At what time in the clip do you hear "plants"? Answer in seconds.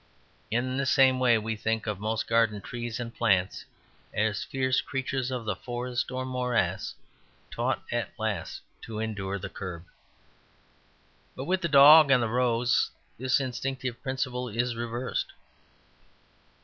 3.13-3.65